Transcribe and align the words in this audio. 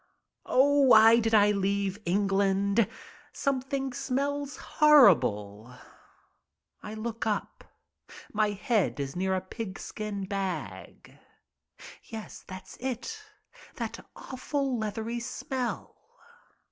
Oh, 0.47 0.79
why 0.79 1.19
did 1.19 1.35
I 1.35 1.51
leave 1.51 1.99
England? 2.05 2.87
Something 3.33 3.93
smells 3.93 4.57
horrible. 4.57 5.75
I 6.81 6.95
look 6.95 7.27
up. 7.27 7.63
My 8.33 8.49
head 8.49 8.99
is 8.99 9.15
near 9.15 9.35
a 9.35 9.39
new 9.39 9.45
pigskin 9.45 10.23
bag. 10.25 11.19
Yes, 12.05 12.43
that's 12.47 12.77
it, 12.77 13.21
that 13.75 13.99
awful 14.15 14.75
leathery 14.79 15.19
smell. 15.19 15.95